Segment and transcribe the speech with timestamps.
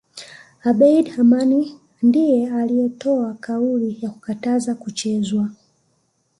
[0.69, 5.49] Abeid Amani Karume ndiye aliyetoa kauli kukataza kuchezwa